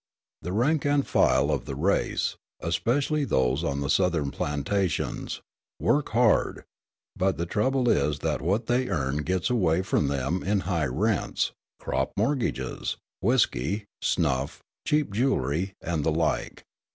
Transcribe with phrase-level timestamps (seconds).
[0.41, 5.41] The rank and file of the race, especially those on the Southern plantations,
[5.79, 6.63] work hard;
[7.15, 11.51] but the trouble is that what they earn gets away from them in high rents,
[11.79, 16.63] crop mortgages, whiskey, snuff, cheap jewelry, and the like.